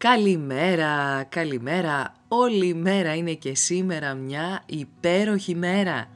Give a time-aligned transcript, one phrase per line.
[0.00, 2.14] Καλημέρα, καλημέρα.
[2.28, 6.08] Όλη η μέρα είναι και σήμερα μια υπέροχη μέρα.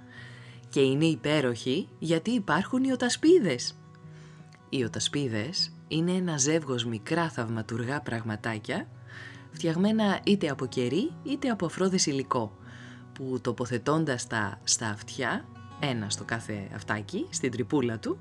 [0.68, 3.76] Και είναι υπέροχη γιατί υπάρχουν οι οτασπίδες.
[4.68, 8.88] Οι οτασπίδες είναι ένα ζεύγος μικρά θαυματουργά πραγματάκια,
[9.52, 12.56] φτιαγμένα είτε από κερί είτε από αφρόδες υλικό,
[13.12, 15.44] που τοποθετώντας τα στα αυτιά,
[15.80, 18.18] ένα στο κάθε αυτάκι, στην τρυπούλα του,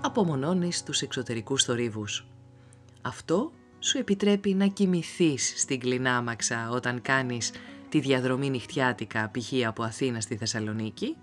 [0.00, 2.26] απομονώνεις τους εξωτερικούς θορύβους.
[3.02, 3.52] Αυτό
[3.84, 7.52] σου επιτρέπει να κοιμηθείς στην κλινάμαξα όταν κάνεις
[7.88, 9.66] τη διαδρομή νυχτιάτικα π.χ.
[9.66, 11.16] από Αθήνα στη Θεσσαλονίκη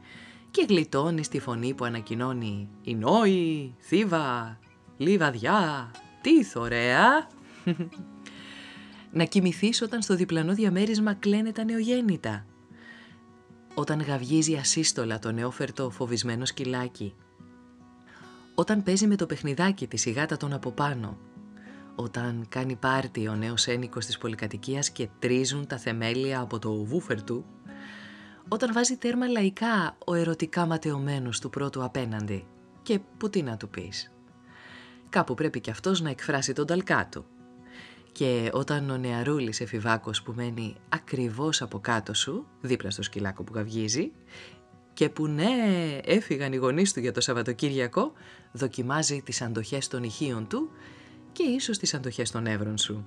[0.51, 4.59] και γλιτώνεις τη φωνή που ανακοινώνει «Η Νόη, Θήβα,
[4.97, 7.27] Λιβαδιά, τι θωρέα!»
[9.11, 12.45] Να κοιμηθείς όταν στο διπλανό διαμέρισμα κλαίνε τα νεογέννητα.
[13.73, 17.13] Όταν γαυγίζει ασύστολα το νεόφερτο φοβισμένο σκυλάκι.
[18.55, 21.17] Όταν παίζει με το παιχνιδάκι τη η γάτα των από πάνω
[21.95, 27.23] όταν κάνει πάρτι ο νέος ένικος της πολυκατοικίας και τρίζουν τα θεμέλια από το βούφερ
[27.23, 27.45] του,
[28.47, 32.47] όταν βάζει τέρμα λαϊκά ο ερωτικά ματαιωμένος του πρώτου απέναντι
[32.81, 34.11] και που τι να του πεις.
[35.09, 37.25] Κάπου πρέπει και αυτός να εκφράσει τον ταλκά του.
[38.11, 43.51] Και όταν ο νεαρούλης εφηβάκος που μένει ακριβώς από κάτω σου, δίπλα στο σκυλάκο που
[43.51, 44.11] καυγίζει,
[44.93, 45.47] και που ναι
[46.05, 48.11] έφυγαν οι γονείς του για το Σαββατοκύριακο,
[48.51, 50.69] δοκιμάζει τις αντοχές των ηχείων του
[51.31, 53.05] και ίσως τις αντοχές των εύρων σου.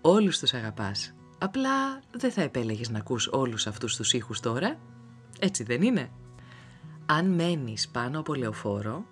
[0.00, 1.14] Όλους τους αγαπάς.
[1.38, 4.78] Απλά δεν θα επέλεγες να ακούς όλους αυτούς τους ήχους τώρα.
[5.38, 6.10] Έτσι δεν είναι;
[7.06, 9.04] Αν μένεις πάνω από λεωφόρο,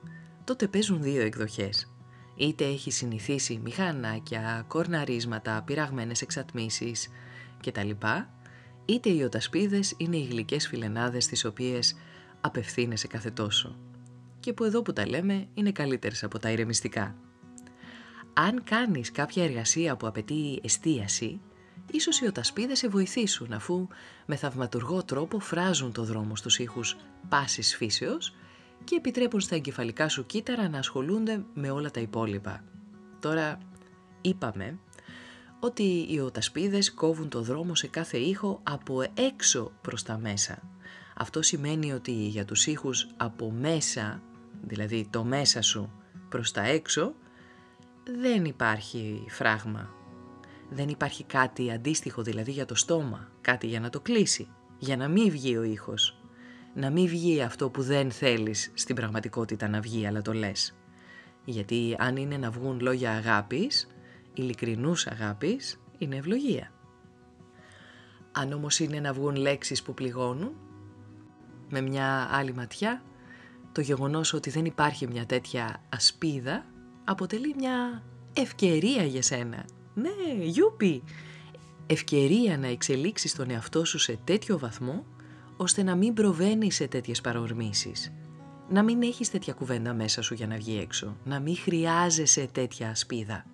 [0.44, 1.92] τότε παίζουν δύο εκδοχές.
[2.36, 7.08] Είτε έχεις συνηθίσει μηχανάκια, κορναρίσματα, πειραγμένες εξατμίσεις
[7.66, 7.90] κτλ.
[8.84, 11.96] Είτε οι οτασπίδες είναι οι γλυκές φιλενάδες τις οποίες
[12.40, 13.76] απευθύνεσαι κάθε τόσο.
[14.40, 17.14] Και που εδώ που τα λέμε είναι καλύτερες από τα ηρεμιστικά
[18.46, 21.40] αν κάνεις κάποια εργασία που απαιτεί εστίαση,
[21.92, 23.88] ίσως οι οτασπίδες σε βοηθήσουν αφού
[24.26, 26.96] με θαυματουργό τρόπο φράζουν το δρόμο στους ήχους
[27.28, 28.34] πάσης φύσεως
[28.84, 32.64] και επιτρέπουν στα εγκεφαλικά σου κύτταρα να ασχολούνται με όλα τα υπόλοιπα.
[33.20, 33.58] Τώρα
[34.20, 34.78] είπαμε
[35.60, 40.62] ότι οι οτασπίδες κόβουν το δρόμο σε κάθε ήχο από έξω προς τα μέσα.
[41.16, 44.22] Αυτό σημαίνει ότι για τους ήχους από μέσα,
[44.62, 45.92] δηλαδή το μέσα σου
[46.28, 47.14] προς τα έξω,
[48.04, 49.90] δεν υπάρχει φράγμα.
[50.70, 55.08] Δεν υπάρχει κάτι αντίστοιχο δηλαδή για το στόμα, κάτι για να το κλείσει, για να
[55.08, 56.20] μην βγει ο ήχος.
[56.74, 60.74] Να μην βγει αυτό που δεν θέλεις στην πραγματικότητα να βγει, αλλά το λες.
[61.44, 63.88] Γιατί αν είναι να βγουν λόγια αγάπης,
[64.34, 66.72] ειλικρινούς αγάπης, είναι ευλογία.
[68.32, 70.52] Αν όμως είναι να βγουν λέξεις που πληγώνουν,
[71.68, 73.02] με μια άλλη ματιά,
[73.72, 76.64] το γεγονός ότι δεν υπάρχει μια τέτοια ασπίδα
[77.10, 79.65] αποτελεί μια ευκαιρία για σένα.
[79.94, 81.03] Ναι, γιούπι!
[81.87, 85.04] Ευκαιρία να εξελίξεις τον εαυτό σου σε τέτοιο βαθμό,
[85.56, 88.12] ώστε να μην προβαίνεις σε τέτοιες παρορμήσεις.
[88.69, 91.16] Να μην έχεις τέτοια κουβέντα μέσα σου για να βγει έξω.
[91.25, 93.44] Να μην χρειάζεσαι τέτοια ασπίδα.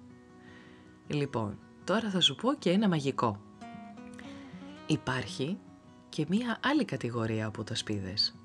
[1.06, 3.40] Λοιπόν, τώρα θα σου πω και ένα μαγικό.
[4.86, 5.58] Υπάρχει
[6.08, 8.38] και μία άλλη κατηγορία από τα σπίδες.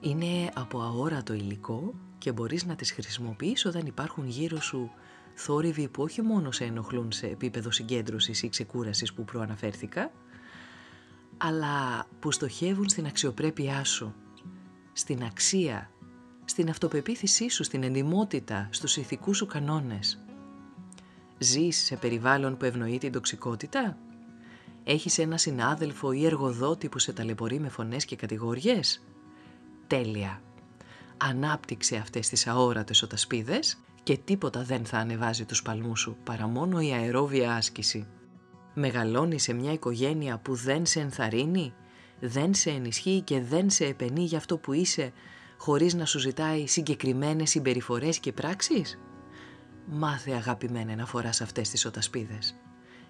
[0.00, 4.90] Είναι από αόρατο υλικό και μπορείς να τις χρησιμοποιείς όταν υπάρχουν γύρω σου
[5.34, 10.12] θόρυβοι που όχι μόνο σε ενοχλούν σε επίπεδο συγκέντρωσης ή ξεκούρασης που προαναφέρθηκα,
[11.36, 14.14] αλλά που στοχεύουν στην αξιοπρέπειά σου,
[14.92, 15.90] στην αξία,
[16.44, 20.22] στην αυτοπεποίθησή σου, στην εντιμότητα, στους ηθικούς σου κανόνες.
[21.38, 23.98] Ζεις σε περιβάλλον που ευνοεί την τοξικότητα;
[24.84, 29.02] Έχεις ένα συνάδελφο ή εργοδότη που σε ταλαιπωρεί με φωνές και κατηγοριές;
[29.86, 30.42] Τέλεια!
[31.18, 36.80] Ανάπτυξε αυτές τις αόρατες οτασπίδες και τίποτα δεν θα ανεβάζει τους παλμούς σου παρά μόνο
[36.80, 38.06] η αερόβια άσκηση.
[38.74, 41.74] Μεγαλώνει σε μια οικογένεια που δεν σε ενθαρρύνει,
[42.20, 45.12] δεν σε ενισχύει και δεν σε επενεί για αυτό που είσαι
[45.58, 48.98] χωρίς να σου ζητάει συγκεκριμένες συμπεριφορές και πράξεις;
[49.90, 52.54] Μάθε αγαπημένε να φοράς αυτές τις οτασπίδες.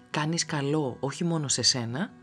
[0.09, 2.13] Κάνεις καλό όχι μόνο σε σένα,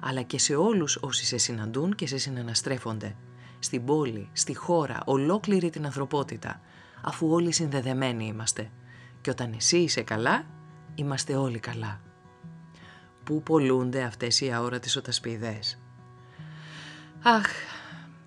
[0.00, 3.16] αλλά και σε όλους όσοι σε συναντούν και σε συναναστρέφονται.
[3.62, 6.60] Στην πόλη, στη χώρα, ολόκληρη την ανθρωπότητα,
[7.02, 8.70] αφού όλοι συνδεδεμένοι είμαστε.
[9.20, 10.44] Και όταν εσύ είσαι καλά,
[10.94, 12.00] είμαστε όλοι καλά.
[13.24, 15.80] Πού πολλούνται αυτές οι αόρατες οτασπίδες;
[17.22, 17.46] Αχ,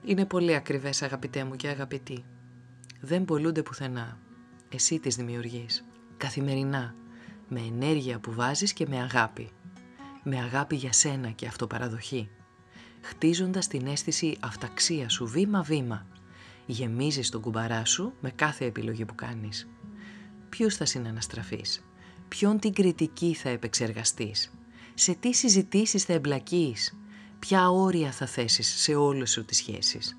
[0.04, 2.26] είναι πολύ ακριβές αγαπητέ μου και αγαπητοί.
[3.02, 4.18] Δεν πολλούνται πουθενά.
[4.70, 5.86] Εσύ τις δημιουργείς.
[6.18, 6.96] Καθημερινά.
[7.48, 9.50] Με ενέργεια που βάζεις και με αγάπη.
[10.24, 12.30] Με αγάπη για σένα και αυτοπαραδοχή.
[13.06, 16.06] Χτίζοντας την αίσθηση αυταξία σου βήμα-βήμα.
[16.66, 19.68] Γεμίζεις τον κουμπαρά σου με κάθε επιλογή που κάνεις.
[20.50, 21.84] Ποιους θα συναναστραφείς;
[22.28, 24.54] Ποιον την κριτική θα επεξεργαστείς;
[24.94, 26.98] Σε τι συζητήσεις θα εμπλακείς;
[27.40, 30.18] Ποια όρια θα θέσεις σε όλες σου τις σχέσεις;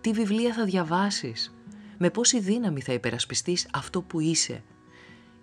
[0.00, 1.54] Τι βιβλία θα διαβάσεις;
[1.98, 4.62] Με πόση δύναμη θα υπερασπιστείς αυτό που είσαι;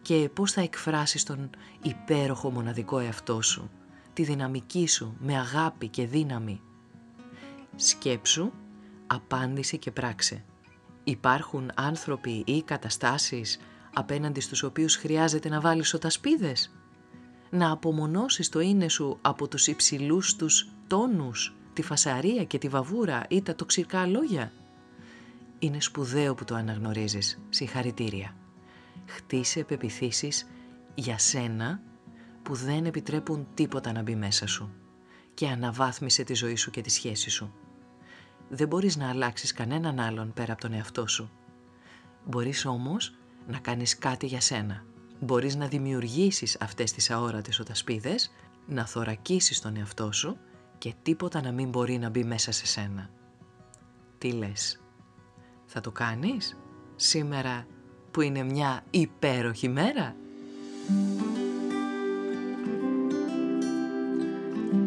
[0.02, 1.50] Και πώς θα εκφράσεις τον
[1.82, 3.70] υπέροχο μοναδικό εαυτό σου.
[4.14, 6.62] Τη δυναμική σου με αγάπη και δύναμη;
[7.75, 8.51] Σκέψου,
[9.07, 10.44] απάντησε και πράξε.
[11.04, 13.60] Υπάρχουν άνθρωποι ή καταστάσεις
[13.94, 16.75] απέναντι στους οποίους χρειάζεται να βάλεις οτασπίδες.
[17.50, 23.25] Να απομονώσεις το είναι σου από τους υψηλούς τους τόνους, τη φασαρία και τη βαβούρα
[23.30, 24.51] ή τα τοξικά λόγια.
[25.60, 27.39] Είναι σπουδαίο που το αναγνωρίζεις.
[27.50, 28.36] Συγχαρητήρια.
[29.06, 30.48] Χτίσε πεπιθήσεις
[30.95, 31.81] για σένα
[32.44, 34.74] που δεν επιτρέπουν τίποτα να μπει μέσα σου
[35.33, 37.54] και αναβάθμισε τη ζωή σου και τη σχέση σου.
[38.50, 41.30] Δεν μπορείς να αλλάξεις κανέναν άλλον πέρα από τον εαυτό σου.
[42.26, 43.16] Μπορείς όμως
[43.48, 44.84] να κάνεις κάτι για σένα.
[45.20, 48.32] Μπορείς να δημιουργήσεις αυτές τις αόρατες οτασπίδες,
[48.66, 50.38] να θωρακίσεις τον εαυτό σου
[50.78, 53.10] και τίποτα να μην μπορεί να μπει μέσα σε σένα.
[54.18, 54.82] Τι λες,
[55.66, 56.58] θα το κάνεις;
[56.96, 57.66] Σήμερα
[58.12, 60.16] που είναι μια υπέροχη μέρα;